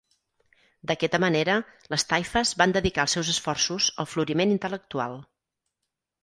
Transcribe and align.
D'aquesta 0.91 1.19
manera, 1.23 1.57
les 1.95 2.05
taifes 2.13 2.53
van 2.63 2.73
dedicar 2.77 3.05
els 3.05 3.15
seus 3.19 3.29
esforços 3.35 3.91
al 4.05 4.09
floriment 4.15 4.57
intel·lectual. 4.57 5.21